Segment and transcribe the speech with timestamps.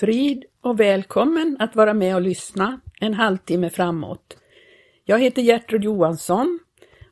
[0.00, 4.36] Frid och välkommen att vara med och lyssna en halvtimme framåt.
[5.04, 6.58] Jag heter Gertrud Johansson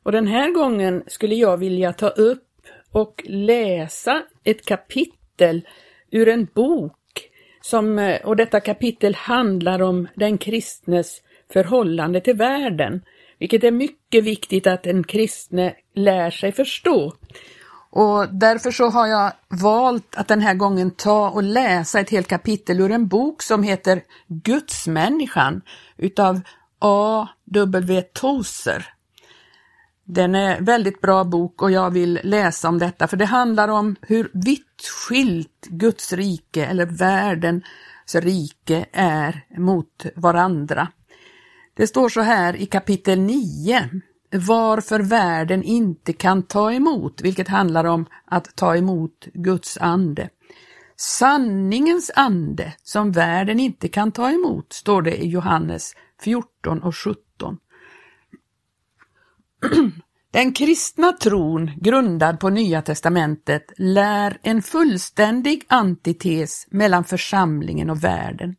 [0.03, 2.45] och den här gången skulle jag vilja ta upp
[2.93, 5.69] och läsa ett kapitel
[6.11, 7.31] ur en bok
[7.61, 13.03] som, och detta kapitel handlar om den kristnes förhållande till världen,
[13.39, 17.13] vilket är mycket viktigt att en kristne lär sig förstå.
[17.91, 22.29] Och därför så har jag valt att den här gången ta och läsa ett helt
[22.29, 25.63] kapitel ur en bok som heter Gudsmänniskan
[25.97, 26.41] utav
[26.79, 27.29] A.
[27.45, 28.03] W.
[28.03, 28.87] Tozer.
[30.05, 33.97] Den är väldigt bra bok och jag vill läsa om detta för det handlar om
[34.01, 37.65] hur vitt skilt Guds rike eller världens
[38.15, 40.89] rike är mot varandra.
[41.75, 43.91] Det står så här i kapitel 9
[44.31, 50.29] varför världen inte kan ta emot, vilket handlar om att ta emot Guds ande.
[50.97, 57.59] Sanningens ande som världen inte kan ta emot, står det i Johannes 14 och 17.
[60.31, 68.57] Den kristna tron, grundad på Nya testamentet, lär en fullständig antites mellan församlingen och världen.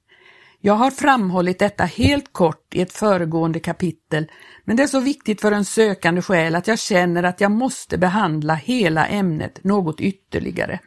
[0.61, 4.31] Jag har framhållit detta helt kort i ett föregående kapitel,
[4.65, 7.97] men det är så viktigt för en sökande själ att jag känner att jag måste
[7.97, 10.79] behandla hela ämnet något ytterligare.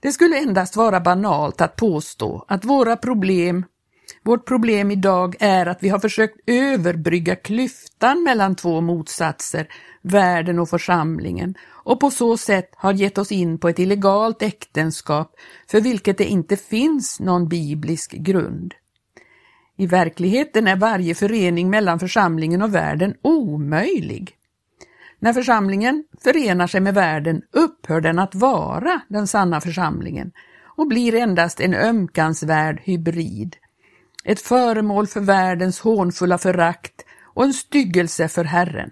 [0.00, 3.64] Det skulle endast vara banalt att påstå att våra problem,
[4.22, 9.68] vårt problem idag är att vi har försökt överbrygga klyftan mellan två motsatser,
[10.02, 15.34] världen och församlingen, och på så sätt har gett oss in på ett illegalt äktenskap
[15.70, 18.74] för vilket det inte finns någon biblisk grund.
[19.76, 24.36] I verkligheten är varje förening mellan församlingen och världen omöjlig.
[25.18, 30.32] När församlingen förenar sig med världen upphör den att vara den sanna församlingen
[30.64, 33.56] och blir endast en ömkansvärd hybrid.
[34.24, 37.04] Ett föremål för världens hånfulla förakt
[37.34, 38.90] och en styggelse för Herren.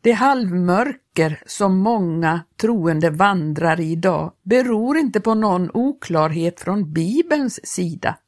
[0.00, 7.66] Det halvmörker som många troende vandrar i idag beror inte på någon oklarhet från Bibelns
[7.66, 8.18] sida.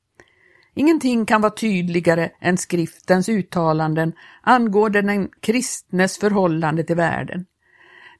[0.74, 4.12] Ingenting kan vara tydligare än skriftens uttalanden
[4.42, 7.46] angående den kristnes förhållande till världen.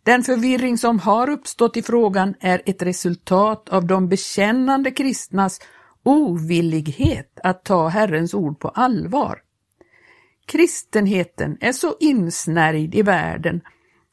[0.03, 5.61] Den förvirring som har uppstått i frågan är ett resultat av de bekännande kristnas
[6.03, 9.43] ovillighet att ta Herrens ord på allvar.
[10.47, 13.61] Kristenheten är så insnärjd i världen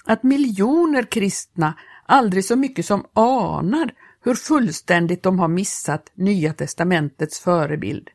[0.05, 1.73] att miljoner kristna
[2.05, 3.93] aldrig så mycket som anar
[4.23, 8.09] hur fullständigt de har missat Nya testamentets förebild.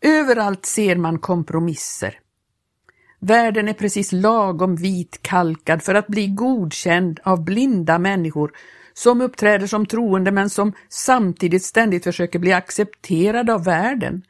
[0.00, 2.20] Överallt ser man kompromisser.
[3.20, 8.52] Världen är precis lagom vitkalkad för att bli godkänd av blinda människor
[8.98, 14.22] som uppträder som troende men som samtidigt ständigt försöker bli accepterade av världen.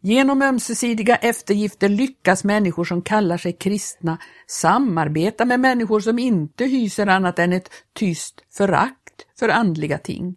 [0.00, 7.06] Genom ömsesidiga eftergifter lyckas människor som kallar sig kristna samarbeta med människor som inte hyser
[7.06, 10.36] annat än ett tyst förakt för andliga ting.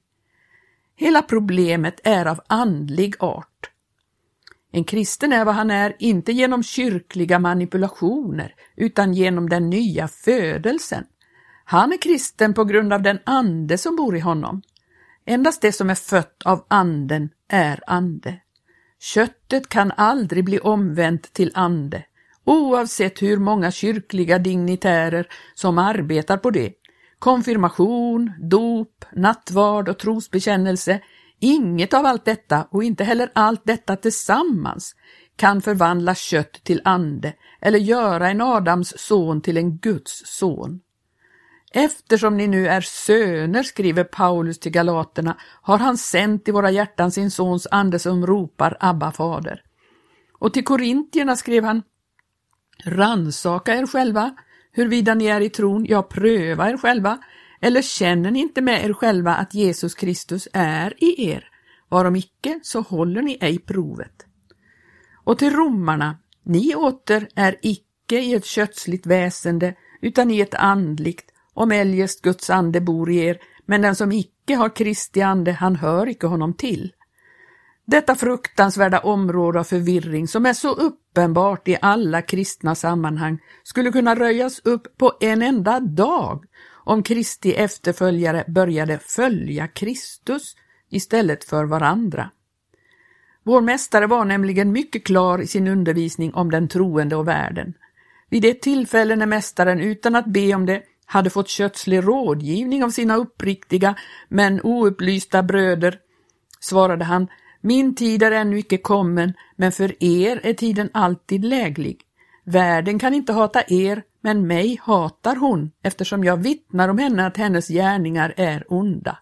[0.96, 3.72] Hela problemet är av andlig art.
[4.72, 11.06] En kristen är vad han är, inte genom kyrkliga manipulationer, utan genom den nya födelsen.
[11.68, 14.62] Han är kristen på grund av den ande som bor i honom.
[15.26, 18.40] Endast det som är fött av anden är ande.
[19.00, 22.04] Köttet kan aldrig bli omvänt till ande,
[22.44, 26.74] oavsett hur många kyrkliga dignitärer som arbetar på det.
[27.20, 31.00] Konfirmation, dop, nattvard och trosbekännelse,
[31.40, 34.96] inget av allt detta och inte heller allt detta tillsammans
[35.36, 40.80] kan förvandla kött till ande eller göra en Adams son till en Guds son.
[41.78, 47.12] Eftersom ni nu är söner, skriver Paulus till galaterna, har han sänt i våra hjärtan
[47.12, 49.64] sin sons ande som ropar Abba fader.
[50.40, 51.84] Och till korintierna skrev han
[52.86, 54.36] Ransaka er själva,
[54.72, 57.18] huruvida ni är i tron, ja, pröva er själva,
[57.62, 61.50] eller känner ni inte med er själva att Jesus Kristus är i er?
[61.90, 64.26] Varom icke, så håller ni ej provet.
[65.24, 71.32] Och till romarna, ni åter är icke i ett kötsligt väsende, utan i ett andligt,
[71.56, 75.76] om eljest Guds ande bor i er, men den som icke har Kristi ande, han
[75.76, 76.92] hör icke honom till.
[77.86, 84.16] Detta fruktansvärda område av förvirring som är så uppenbart i alla kristna sammanhang skulle kunna
[84.16, 86.46] röjas upp på en enda dag
[86.86, 90.56] om Kristi efterföljare började följa Kristus
[90.90, 92.30] istället för varandra.
[93.44, 97.74] Vår mästare var nämligen mycket klar i sin undervisning om den troende och världen.
[98.30, 102.90] Vid det tillfälle när mästaren utan att be om det hade fått kötslig rådgivning av
[102.90, 103.96] sina uppriktiga
[104.30, 106.00] men oupplysta bröder
[106.60, 107.28] Svarade han,
[107.62, 112.02] min tid är ännu icke kommen, men för er är tiden alltid läglig.
[112.44, 117.38] Världen kan inte hata er, men mig hatar hon, eftersom jag vittnar om henne att
[117.38, 119.18] hennes gärningar är onda.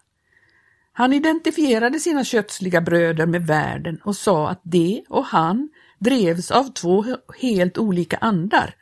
[0.92, 6.64] Han identifierade sina kötsliga bröder med världen och sa att de och han drevs av
[6.64, 7.04] två
[7.40, 8.74] helt olika andar.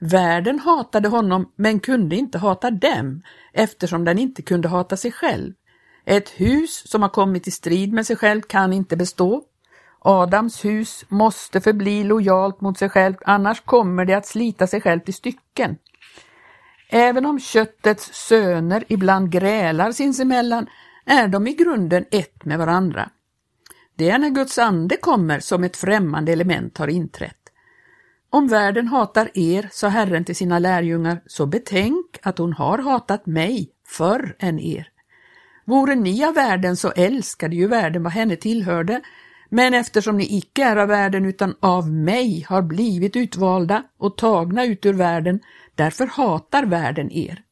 [0.00, 5.52] Världen hatade honom men kunde inte hata dem eftersom den inte kunde hata sig själv.
[6.04, 9.42] Ett hus som har kommit i strid med sig själv kan inte bestå.
[9.98, 15.08] Adams hus måste förbli lojalt mot sig själv, annars kommer det att slita sig självt
[15.08, 15.76] i stycken.
[16.88, 20.66] Även om köttets söner ibland grälar sinsemellan
[21.06, 23.10] är de i grunden ett med varandra.
[23.96, 27.39] Det är när Guds ande kommer som ett främmande element har inträtt.
[28.32, 33.26] Om världen hatar er, sa Herren till sina lärjungar, så betänk att hon har hatat
[33.26, 34.88] mig förr än er.
[35.64, 39.00] Vore ni av världen så älskade ju världen vad henne tillhörde,
[39.48, 44.64] men eftersom ni icke är av världen utan av mig har blivit utvalda och tagna
[44.64, 45.40] ut ur världen,
[45.74, 47.42] därför hatar världen er.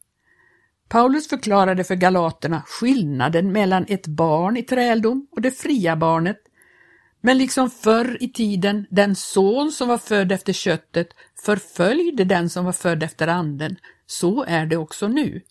[0.88, 6.38] Paulus förklarade för galaterna skillnaden mellan ett barn i träldom och det fria barnet.
[7.20, 11.08] Men liksom förr i tiden den son som var född efter köttet
[11.44, 13.76] förföljde den som var född efter anden,
[14.06, 15.42] så är det också nu.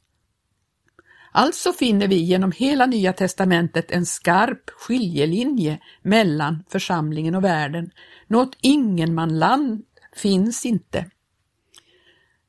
[1.31, 7.91] Alltså finner vi genom hela Nya testamentet en skarp skiljelinje mellan församlingen och världen.
[8.27, 9.83] Något ingenmanland
[10.15, 11.05] finns inte.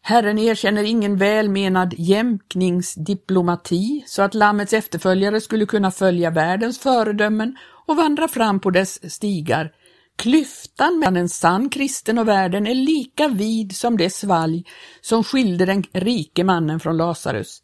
[0.02, 7.56] Herren erkänner ingen välmenad jämkningsdiplomati så att Lammets efterföljare skulle kunna följa världens föredömen
[7.88, 9.72] och vandra fram på dess stigar.
[10.16, 14.64] Klyftan mellan en sann kristen och världen är lika vid som det svalg
[15.00, 17.62] som skilde den rike mannen från Lazarus.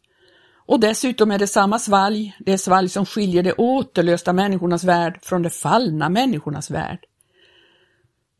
[0.66, 5.42] Och dessutom är det samma svalg, det svalg som skiljer de återlösta människornas värld från
[5.42, 6.98] de fallna människornas värld.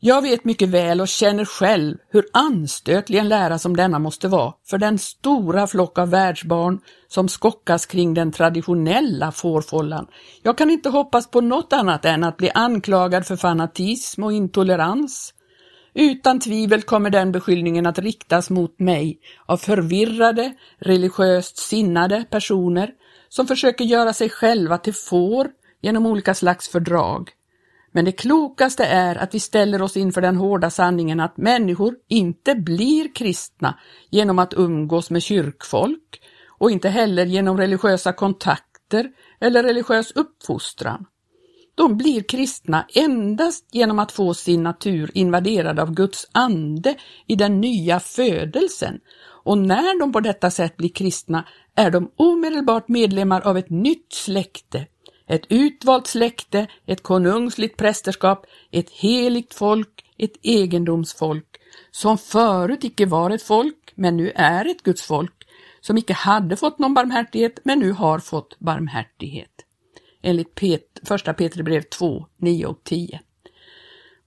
[0.07, 4.53] Jag vet mycket väl och känner själv hur anstötlig en lära som denna måste vara
[4.69, 10.07] för den stora flock av världsbarn som skockas kring den traditionella fårfållan.
[10.43, 15.33] Jag kan inte hoppas på något annat än att bli anklagad för fanatism och intolerans.
[15.93, 22.89] Utan tvivel kommer den beskyllningen att riktas mot mig av förvirrade, religiöst sinnade personer
[23.29, 25.47] som försöker göra sig själva till får
[25.81, 27.31] genom olika slags fördrag.
[27.95, 32.55] Men det klokaste är att vi ställer oss inför den hårda sanningen att människor inte
[32.55, 36.21] blir kristna genom att umgås med kyrkfolk
[36.59, 39.09] och inte heller genom religiösa kontakter
[39.41, 41.05] eller religiös uppfostran.
[41.75, 46.95] De blir kristna endast genom att få sin natur invaderad av Guds ande
[47.27, 48.99] i den nya födelsen
[49.43, 54.13] och när de på detta sätt blir kristna är de omedelbart medlemmar av ett nytt
[54.13, 54.85] släkte
[55.27, 61.57] ett utvalt släkte, ett konungsligt prästerskap, ett heligt folk, ett egendomsfolk,
[61.91, 65.47] som förut icke var ett folk, men nu är ett Guds folk,
[65.81, 69.51] som icke hade fått någon barmhärtighet, men nu har fått barmhärtighet.
[70.21, 73.19] Enligt Pet, första Petri brev 2, 9 och 10.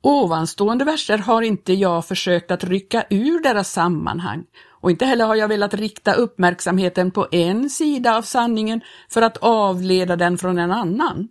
[0.00, 4.44] Ovanstående verser har inte jag försökt att rycka ur deras sammanhang
[4.80, 9.36] och inte heller har jag velat rikta uppmärksamheten på en sida av sanningen för att
[9.36, 11.28] avleda den från en annan.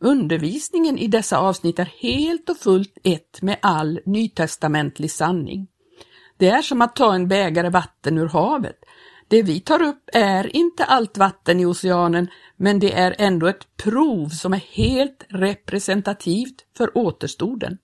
[0.00, 5.68] Undervisningen i dessa avsnitt är helt och fullt ett med all nytestamentlig sanning.
[6.36, 8.76] Det är som att ta en bägare vatten ur havet.
[9.28, 13.76] Det vi tar upp är inte allt vatten i oceanen, men det är ändå ett
[13.76, 17.78] prov som är helt representativt för återstoden.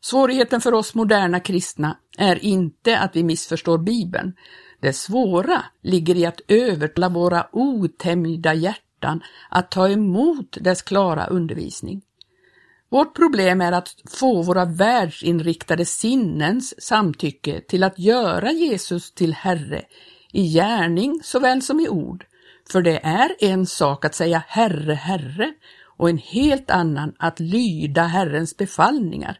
[0.00, 4.32] Svårigheten för oss moderna kristna är inte att vi missförstår Bibeln.
[4.80, 12.02] Det svåra ligger i att övertala våra otämjda hjärtan att ta emot dess klara undervisning.
[12.88, 19.82] Vårt problem är att få våra världsinriktade sinnens samtycke till att göra Jesus till Herre,
[20.32, 22.26] i gärning såväl som i ord.
[22.72, 25.52] För det är en sak att säga Herre, Herre
[25.96, 29.38] och en helt annan att lyda Herrens befallningar.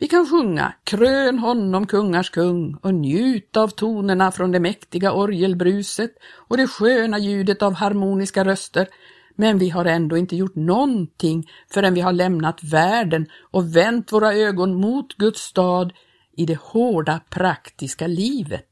[0.00, 6.10] Vi kan sjunga Krön honom kungars kung och njuta av tonerna från det mäktiga orgelbruset
[6.48, 8.88] och det sköna ljudet av harmoniska röster,
[9.36, 14.34] men vi har ändå inte gjort någonting förrän vi har lämnat världen och vänt våra
[14.34, 15.92] ögon mot Guds stad
[16.36, 18.68] i det hårda praktiska livet.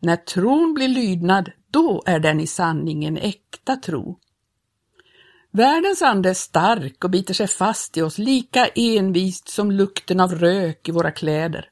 [0.00, 4.18] När tron blir lydnad, då är den i sanning en äkta tro.
[5.54, 10.34] Världens ande är stark och biter sig fast i oss lika envist som lukten av
[10.34, 11.68] rök i våra kläder.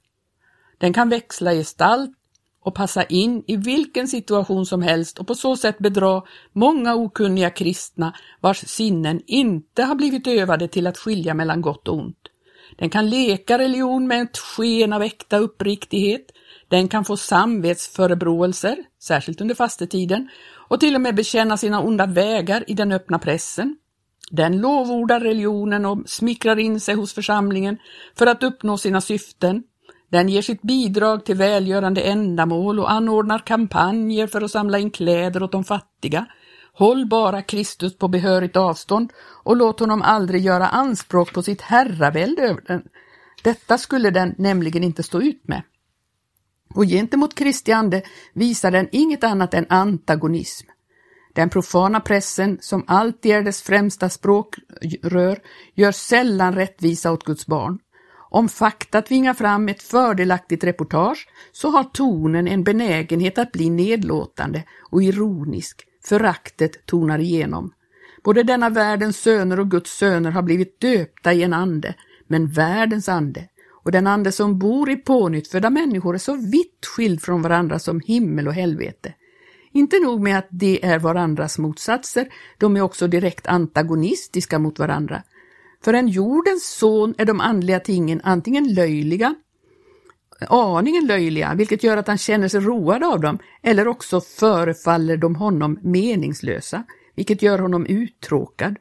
[0.79, 2.11] Den kan växla gestalt
[2.63, 6.23] och passa in i vilken situation som helst och på så sätt bedra
[6.53, 11.95] många okunniga kristna vars sinnen inte har blivit övade till att skilja mellan gott och
[11.95, 12.29] ont.
[12.79, 16.27] Den kan leka religion med ett sken av äkta uppriktighet,
[16.71, 20.29] den kan få samvetsförebråelser, särskilt under fastetiden,
[20.69, 23.77] och till och med bekänna sina onda vägar i den öppna pressen.
[24.31, 27.79] Den lovordar religionen och smickrar in sig hos församlingen
[28.19, 29.63] för att uppnå sina syften.
[30.11, 35.43] Den ger sitt bidrag till välgörande ändamål och anordnar kampanjer för att samla in kläder
[35.43, 36.27] åt de fattiga.
[36.73, 39.13] Håll bara Kristus på behörigt avstånd
[39.45, 42.83] och låt honom aldrig göra anspråk på sitt herravälde över den.
[43.43, 45.63] Detta skulle den nämligen inte stå ut med.
[46.75, 50.67] Och gentemot Kristi ande visar den inget annat än antagonism.
[51.35, 55.39] Den profana pressen, som alltid är dess främsta språkrör,
[55.75, 57.79] gör sällan rättvisa åt Guds barn.
[58.31, 64.65] Om fakta tvingar fram ett fördelaktigt reportage så har tonen en benägenhet att bli nedlåtande
[64.91, 67.73] och ironisk, föraktet tonar igenom.
[68.25, 71.95] Både denna världens söner och Guds söner har blivit döpta i en ande,
[72.27, 73.49] men världens ande
[73.83, 78.01] och den ande som bor i pånyttfödda människor är så vitt skild från varandra som
[78.01, 79.15] himmel och helvete.
[79.73, 85.23] Inte nog med att de är varandras motsatser, de är också direkt antagonistiska mot varandra.
[85.85, 89.35] För en jordens son är de andliga tingen antingen löjliga,
[90.49, 95.35] aningen löjliga, vilket gör att han känner sig road av dem, eller också förefaller de
[95.35, 96.85] honom meningslösa,
[97.15, 98.77] vilket gör honom uttråkad.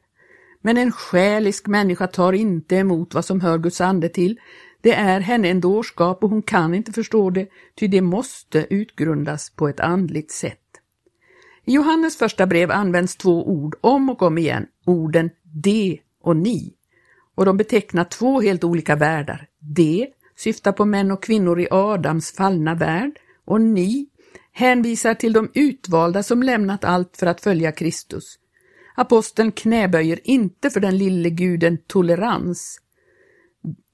[0.61, 4.39] Men en själisk människa tar inte emot vad som hör Guds ande till.
[4.81, 9.49] Det är henne en dårskap och hon kan inte förstå det, ty det måste utgrundas
[9.49, 10.59] på ett andligt sätt.
[11.65, 16.73] I Johannes första brev används två ord om och om igen, orden de och ni,
[17.35, 19.47] och de betecknar två helt olika världar.
[19.59, 23.11] De syftar på män och kvinnor i Adams fallna värld
[23.45, 24.07] och ni
[24.51, 28.39] hänvisar till de utvalda som lämnat allt för att följa Kristus.
[28.95, 32.79] Aposteln knäböjer inte för den lille guden tolerans,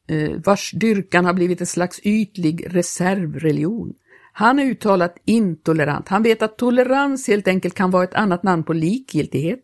[0.08, 3.94] Eh, vars dyrkan har blivit en slags ytlig reservreligion.
[4.34, 6.08] Han är uttalat intolerant.
[6.08, 9.60] Han vet att tolerans helt enkelt kan vara ett annat namn på likgiltighet.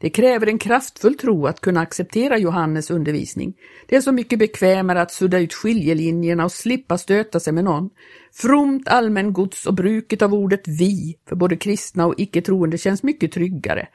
[0.00, 3.54] Det kräver en kraftfull tro att kunna acceptera Johannes undervisning.
[3.86, 7.90] Det är så mycket bekvämare att sudda ut skiljelinjerna och slippa stöta sig med någon.
[8.32, 13.88] Fromt allmängods och bruket av ordet vi för både kristna och icke-troende känns mycket tryggare.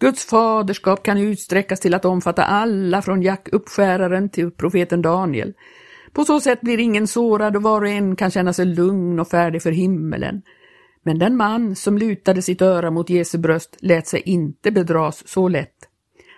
[0.00, 5.52] Guds faderskap kan utsträckas till att omfatta alla från Jack uppskäraren till profeten Daniel.
[6.12, 9.28] På så sätt blir ingen sårad och var och en kan känna sig lugn och
[9.28, 10.42] färdig för himmelen.
[11.02, 15.48] Men den man som lutade sitt öra mot Jesu bröst lät sig inte bedras så
[15.48, 15.76] lätt.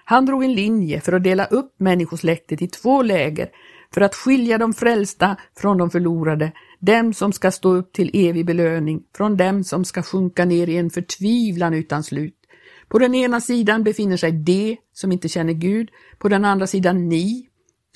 [0.05, 3.49] Han drog en linje för att dela upp människosläktet i två läger
[3.95, 8.47] för att skilja de frälsta från de förlorade, dem som ska stå upp till evig
[8.47, 12.42] belöning från dem som ska sjunka ner i en förtvivlan utan slut.
[12.93, 17.09] På den ena sidan befinner sig de som inte känner Gud, på den andra sidan
[17.09, 17.49] ni,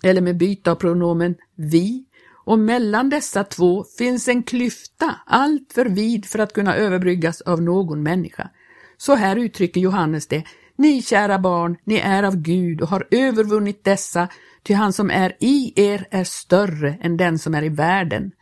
[0.02, 2.04] eller med byte av pronomen vi,
[2.44, 8.02] och mellan dessa två finns en klyfta alltför vid för att kunna överbryggas av någon
[8.02, 8.50] människa.
[8.96, 10.44] Så här uttrycker Johannes det,
[10.76, 14.28] ni kära barn, ni är av Gud och har övervunnit dessa,
[14.62, 18.32] ty han som är i er är större än den som är i världen.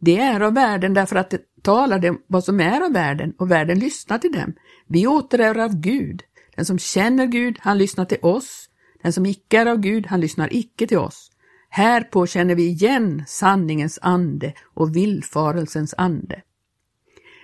[0.00, 3.50] Det är av världen därför att det talar dem vad som är av världen och
[3.50, 4.54] världen lyssnar till dem.
[4.86, 6.22] Vi åter är av Gud.
[6.56, 8.68] Den som känner Gud, han lyssnar till oss.
[9.02, 11.30] Den som icke är av Gud, han lyssnar icke till oss.
[11.68, 16.42] Härpå känner vi igen sanningens ande och villfarelsens ande.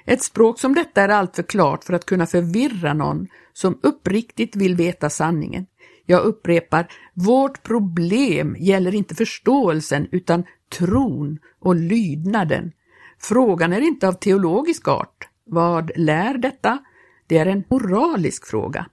[0.05, 4.75] Ett språk som detta är alltför klart för att kunna förvirra någon som uppriktigt vill
[4.75, 5.67] veta sanningen.
[6.07, 12.73] Jag upprepar, vårt problem gäller inte förståelsen utan tron och lydnaden.
[13.19, 15.29] Frågan är inte av teologisk art.
[15.45, 16.79] Vad lär detta?
[17.27, 18.87] Det är en moralisk fråga.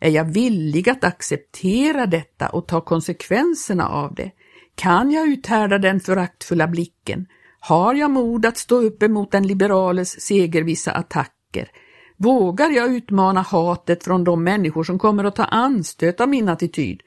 [0.00, 4.30] Är jag villig att acceptera detta och ta konsekvenserna av det?
[4.74, 7.26] Kan jag uthärda den föraktfulla blicken?
[7.60, 11.70] Har jag mod att stå upp emot den liberales segervissa attacker?
[12.16, 17.00] Vågar jag utmana hatet från de människor som kommer att ta anstöt av min attityd?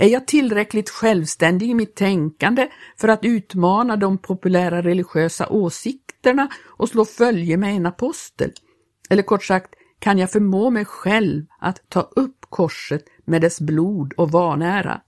[0.00, 6.88] Är jag tillräckligt självständig i mitt tänkande för att utmana de populära religiösa åsikterna och
[6.88, 8.52] slå följe med en apostel?
[9.10, 14.12] Eller kort sagt, kan jag förmå mig själv att ta upp korset med dess blod
[14.12, 15.00] och vanära?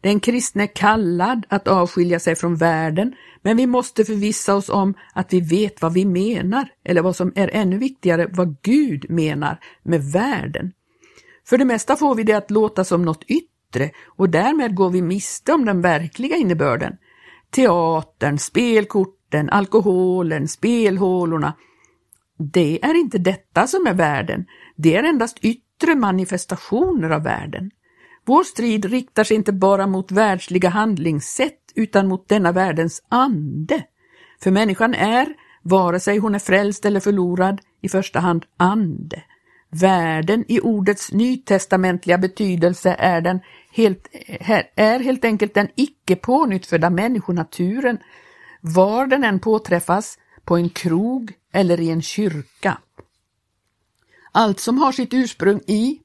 [0.00, 4.94] Den kristne är kallad att avskilja sig från världen, men vi måste förvissa oss om
[5.14, 9.58] att vi vet vad vi menar, eller vad som är ännu viktigare, vad Gud menar
[9.82, 10.72] med världen.
[11.48, 13.51] För det mesta får vi det att låta som något yttre
[14.06, 16.96] och därmed går vi miste om den verkliga innebörden.
[17.50, 21.54] Teatern, spelkorten, alkoholen, spelhålorna.
[22.38, 27.70] Det är inte detta som är världen, det är endast yttre manifestationer av världen.
[28.24, 33.84] Vår strid riktar sig inte bara mot världsliga handlingssätt utan mot denna världens ande.
[34.42, 35.26] För människan är,
[35.62, 39.22] vare sig hon är frälst eller förlorad, i första hand ande.
[39.74, 44.08] Världen i ordets nytestamentliga betydelse är, den helt,
[44.74, 47.98] är helt enkelt den icke pånyttfödda människonaturen,
[48.60, 52.78] var den än påträffas, på en krog eller i en kyrka.
[54.32, 56.00] Allt som har sitt ursprung i,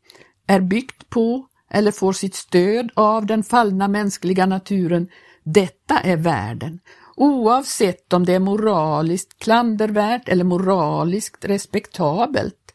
[0.47, 5.07] är byggt på eller får sitt stöd av den fallna mänskliga naturen,
[5.43, 6.79] detta är världen,
[7.15, 12.66] oavsett om det är moraliskt klandervärt eller moraliskt respektabelt.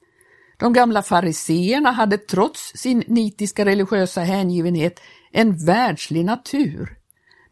[0.62, 5.00] De gamla fariseerna hade trots sin nitiska religiösa hängivenhet
[5.32, 6.96] en världslig natur.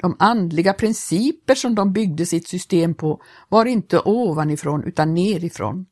[0.00, 5.86] De andliga principer som de byggde sitt system på var inte ovanifrån utan nerifrån.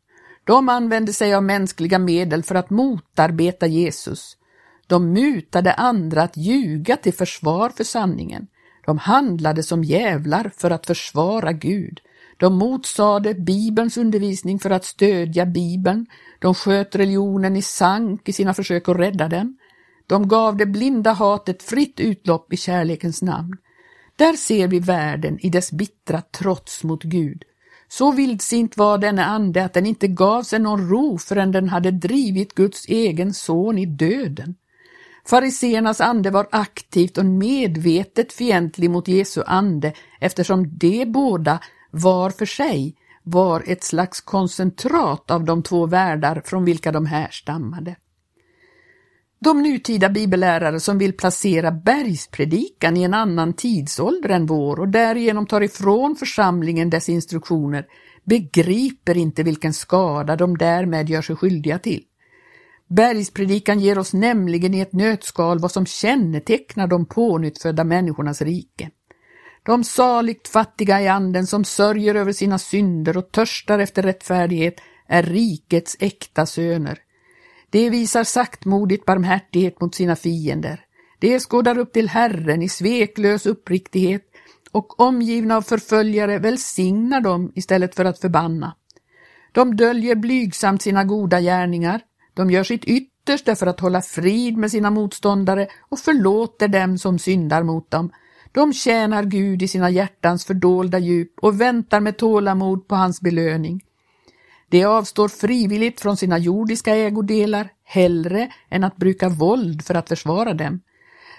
[0.45, 4.37] De använde sig av mänskliga medel för att motarbeta Jesus.
[4.87, 8.47] De mutade andra att ljuga till försvar för sanningen.
[8.87, 12.01] De handlade som jävlar för att försvara Gud.
[12.39, 16.07] De motsade Bibelns undervisning för att stödja Bibeln.
[16.39, 19.57] De sköt religionen i sank i sina försök att rädda den.
[20.07, 23.57] De gav det blinda hatet fritt utlopp i kärlekens namn.
[24.17, 27.43] Där ser vi världen i dess bittra trots mot Gud.
[27.89, 31.91] Så vildsint var denna ande att den inte gav sig någon ro förrän den hade
[31.91, 34.55] drivit Guds egen son i döden.
[35.27, 42.47] Fariseernas ande var aktivt och medvetet fientlig mot Jesu ande eftersom de båda var för
[42.47, 47.97] sig var ett slags koncentrat av de två världar från vilka de härstammade.
[49.41, 55.47] De nutida bibellärare som vill placera bergspredikan i en annan tidsålder än vår och därigenom
[55.47, 57.87] tar ifrån församlingen dess instruktioner
[58.25, 62.03] begriper inte vilken skada de därmed gör sig skyldiga till.
[62.89, 68.91] Bergspredikan ger oss nämligen i ett nötskal vad som kännetecknar de pånyttfödda människornas rike.
[69.69, 75.23] De saligt fattiga i anden som sörjer över sina synder och törstar efter rättfärdighet är
[75.23, 76.99] rikets äkta söner.
[77.71, 80.81] De visar saktmodigt barmhärtighet mot sina fiender.
[81.19, 84.23] De skådar upp till Herren i sveklös uppriktighet
[84.73, 88.75] och omgivna av förföljare välsignar dem istället för att förbanna.
[89.53, 92.01] De döljer blygsamt sina goda gärningar,
[92.35, 97.19] de gör sitt yttersta för att hålla frid med sina motståndare och förlåter dem som
[97.19, 98.11] syndar mot dem.
[98.59, 103.81] De tjänar Gud i sina hjärtans fördolda djup och väntar med tålamod på hans belöning.
[104.69, 110.55] De avstår frivilligt från sina jordiska ägodelar hellre än att bruka våld för att försvara
[110.55, 110.81] dem.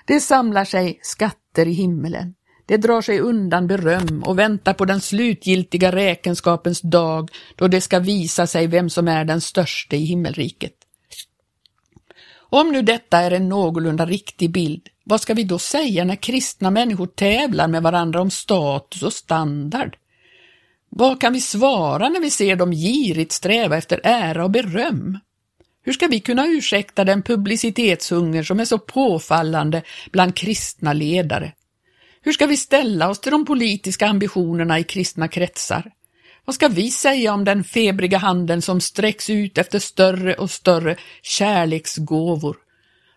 [0.05, 2.33] De samlar sig skatter i himmelen.
[2.65, 7.99] De drar sig undan beröm och väntar på den slutgiltiga räkenskapens dag då det ska
[7.99, 10.73] visa sig vem som är den störste i himmelriket.
[12.51, 16.71] Om nu detta är en någorlunda riktig bild, vad ska vi då säga när kristna
[16.71, 19.97] människor tävlar med varandra om status och standard?
[20.89, 25.19] Vad kan vi svara när vi ser dem girigt sträva efter ära och beröm?
[25.83, 31.53] Hur ska vi kunna ursäkta den publicitetshunger som är så påfallande bland kristna ledare?
[32.21, 35.91] Hur ska vi ställa oss till de politiska ambitionerna i kristna kretsar?
[36.45, 40.95] Vad ska vi säga om den febriga handen som sträcks ut efter större och större
[41.21, 42.57] kärleksgåvor?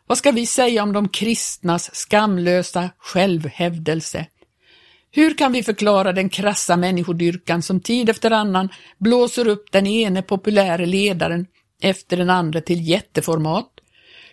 [0.07, 4.27] Vad ska vi säga om de kristnas skamlösa självhävdelse?
[5.11, 10.23] Hur kan vi förklara den krassa människodyrkan som tid efter annan blåser upp den ene
[10.23, 11.47] populäre ledaren
[11.83, 13.69] efter den andra till jätteformat?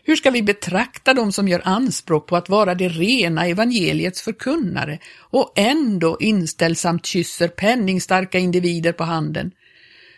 [0.04, 5.00] Hur ska vi betrakta dem som gör anspråk på att vara det rena evangeliets förkunnare
[5.20, 9.52] och ändå inställsamt kysser penningstarka individer på handen?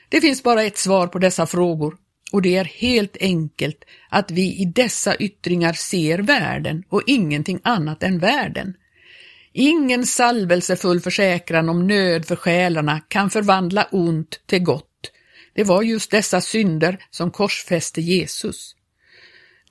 [0.10, 1.98] Det finns bara ett svar på dessa frågor
[2.32, 8.04] och det är helt enkelt att vi i dessa yttringar ser världen och ingenting annat
[8.04, 8.74] än världen.
[9.54, 15.12] Ingen salvelsefull försäkran om nöd för själarna kan förvandla ont till gott.
[15.54, 18.76] Det var just dessa synder som korsfäste Jesus.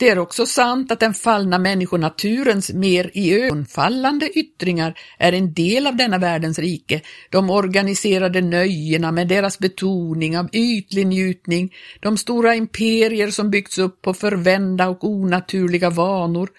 [0.01, 5.97] Det är också sant att den fallna människonaturens mer iögonfallande yttringar är en del av
[5.97, 13.31] denna världens rike, de organiserade nöjena med deras betoning av ytlig njutning, de stora imperier
[13.31, 16.51] som byggts upp på förvända och onaturliga vanor,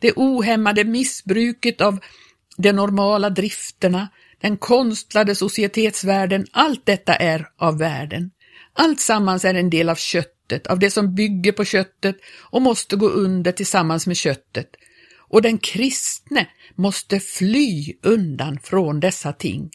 [0.00, 1.98] det ohämmade missbruket av
[2.56, 4.08] de normala drifterna,
[4.40, 8.30] den konstlade societetsvärlden, allt detta är av världen.
[8.72, 9.94] Allt sammans är en del av
[10.48, 12.16] köttet, av det som bygger på köttet
[12.52, 14.68] och måste gå under tillsammans med köttet.
[15.30, 19.70] Och den kristne måste fly undan från dessa ting.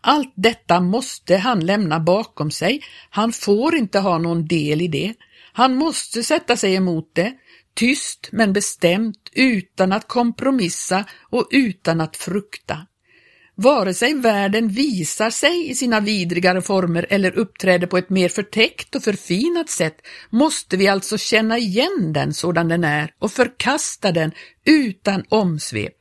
[0.00, 2.80] Allt detta måste han lämna bakom sig.
[3.10, 5.14] Han får inte ha någon del i det.
[5.52, 7.32] Han måste sätta sig emot det,
[7.74, 12.86] tyst men bestämt, utan att kompromissa och utan att frukta.
[13.60, 18.94] Vare sig världen visar sig i sina vidrigare former eller uppträder på ett mer förtäckt
[18.94, 19.96] och förfinat sätt
[20.30, 24.32] måste vi alltså känna igen den sådan den är och förkasta den
[24.64, 25.94] utan omsvep.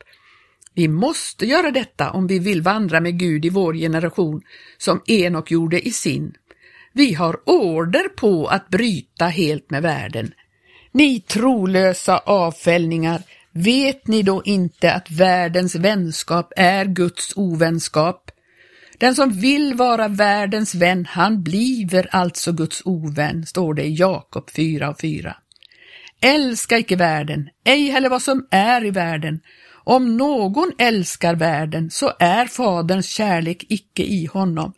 [0.73, 4.41] Vi måste göra detta om vi vill vandra med Gud i vår generation,
[4.77, 6.33] som Enok gjorde i sin.
[6.93, 10.31] Vi har order på att bryta helt med världen.
[10.91, 13.21] Ni trolösa avfällningar,
[13.63, 18.31] vet ni då inte att världens vänskap är Guds ovänskap?
[18.97, 24.49] Den som vill vara världens vän, han bliver alltså Guds ovän, står det i Jakob
[24.49, 25.35] 4 och 4.
[26.21, 29.39] Älska icke världen, ej heller vad som är i världen.
[29.83, 34.73] Om någon älskar världen så är Faderns kärlek icke i honom.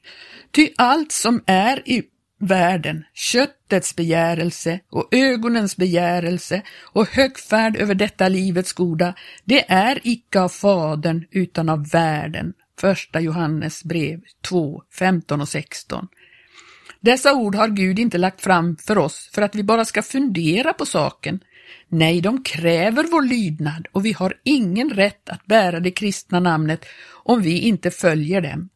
[0.51, 2.03] Ty allt som är i
[2.39, 9.13] världen, köttets begärelse och ögonens begärelse och högfärd över detta livets goda,
[9.45, 12.53] det är icke av Fadern utan av världen.
[12.79, 16.07] Första Johannes brev 2, 15 och 16.
[16.99, 20.73] Dessa ord har Gud inte lagt fram för oss för att vi bara ska fundera
[20.73, 21.39] på saken.
[21.87, 26.85] Nej, de kräver vår lydnad och vi har ingen rätt att bära det kristna namnet
[27.23, 28.69] om vi inte följer dem.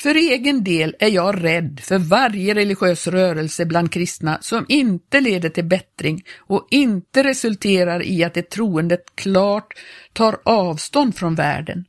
[0.00, 5.48] För egen del är jag rädd för varje religiös rörelse bland kristna som inte leder
[5.48, 9.74] till bättring och inte resulterar i att det troendet klart
[10.12, 11.84] tar avstånd från världen.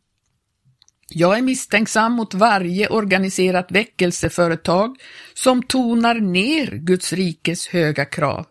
[1.10, 4.98] Jag är misstänksam mot varje organiserat väckelseföretag
[5.34, 8.46] som tonar ner Guds rikes höga krav.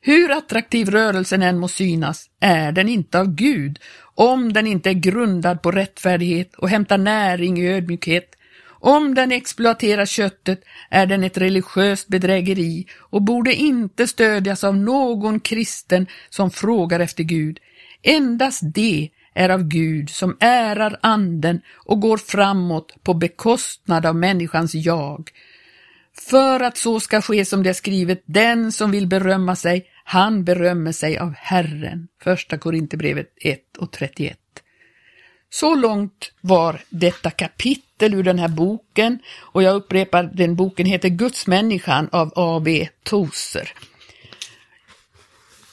[0.00, 3.78] Hur attraktiv rörelsen än må synas är den inte av Gud
[4.14, 8.36] om den inte är grundad på rättfärdighet och hämtar näring i ödmjukhet.
[8.80, 15.40] Om den exploaterar köttet är den ett religiöst bedrägeri och borde inte stödjas av någon
[15.40, 17.58] kristen som frågar efter Gud.
[18.02, 24.74] Endast det är av Gud som ärar anden och går framåt på bekostnad av människans
[24.74, 25.30] jag.
[26.30, 30.44] För att så ska ske som det är skrivet, den som vill berömma sig, han
[30.44, 32.08] berömmer sig av Herren.
[32.22, 34.39] Första Korinthierbrevet 1 och 31.
[35.50, 41.08] Så långt var detta kapitel ur den här boken och jag upprepar, den boken heter
[41.08, 42.88] Gudsmänniskan av A.B.
[43.02, 43.72] Toser.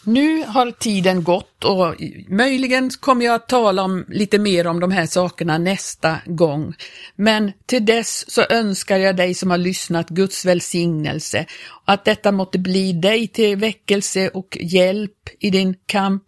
[0.08, 1.96] Nu har tiden gått och
[2.28, 6.74] möjligen kommer jag att tala om lite mer om de här sakerna nästa gång.
[7.16, 11.46] Men till dess så önskar jag dig som har lyssnat Guds välsignelse,
[11.86, 16.24] att detta måtte bli dig till väckelse och hjälp i din kamp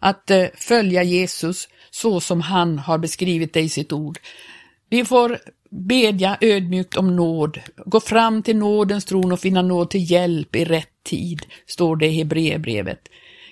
[0.00, 4.18] att eh, följa Jesus så som han har beskrivit det i sitt ord.
[4.88, 5.38] Vi får
[5.70, 10.64] bedja ödmjukt om nåd, gå fram till nådens tron och finna nåd till hjälp i
[10.64, 13.08] rätt tid, står det i Hebreerbrevet.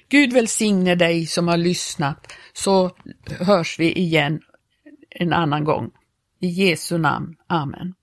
[0.08, 2.90] Gud välsigne dig som har lyssnat, så
[3.40, 4.40] hörs vi igen
[5.10, 5.90] en annan gång.
[6.40, 7.34] I Jesu namn.
[7.46, 7.94] Amen.